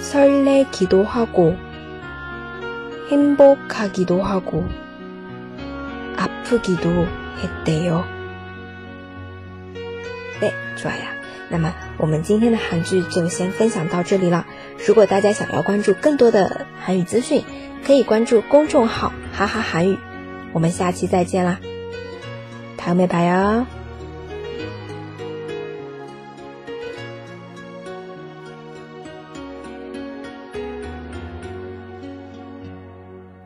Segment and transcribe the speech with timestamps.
[0.00, 1.54] 설레기도하 고。
[3.12, 4.64] 행복하기도 하고
[6.16, 7.06] 아프기도
[7.42, 8.04] 했대요.
[10.40, 11.18] 对，좋아요。
[11.50, 14.46] 那么我们今天的韩剧就先分享到这里了。
[14.86, 17.42] 如果大家想要关注更多的韩语资讯，
[17.86, 19.98] 可以关注公众号“哈哈韩语”。
[20.52, 21.58] 我们下期再见啦，
[22.76, 23.66] 다음에봐요。